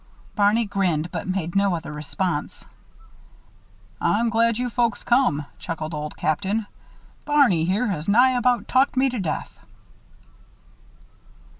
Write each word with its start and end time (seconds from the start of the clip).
Barney 0.35 0.65
grinned, 0.65 1.11
but 1.11 1.27
made 1.27 1.55
no 1.55 1.75
other 1.75 1.91
response. 1.93 2.65
"I'm 4.01 4.29
glad 4.29 4.57
you 4.57 4.67
folks 4.67 5.03
come," 5.03 5.45
chuckled 5.59 5.93
Old 5.93 6.17
Captain. 6.17 6.65
"Barney 7.23 7.65
here 7.65 7.85
has 7.85 8.07
nigh 8.07 8.31
about 8.31 8.67
talked 8.67 8.97
me 8.97 9.11
to 9.11 9.19
death." 9.19 9.59